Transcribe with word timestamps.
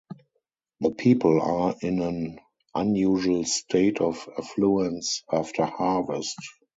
The 0.79 0.89
people 0.89 1.39
are 1.39 1.75
in 1.79 2.01
an 2.01 2.39
unusual 2.73 3.43
state 3.43 4.01
of 4.01 4.27
affluence 4.35 5.21
after 5.31 5.63
harvest. 5.65 6.37